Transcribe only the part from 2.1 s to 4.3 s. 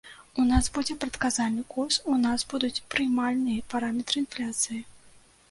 у нас будуць прыймальныя параметры